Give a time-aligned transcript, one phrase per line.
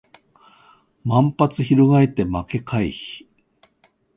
[1.05, 3.27] 万発捲って負け回避